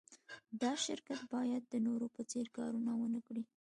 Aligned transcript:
دا 0.61 0.71
شرکت 0.85 1.21
باید 1.33 1.63
د 1.67 1.73
نورو 1.87 2.07
په 2.15 2.21
څېر 2.31 2.45
کارونه 2.57 2.91
و 2.95 3.03
نهکړي 3.13 3.43